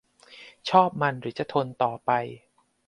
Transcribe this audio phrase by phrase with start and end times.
[0.69, 2.11] ชอบมันหรือจะทนต่อไป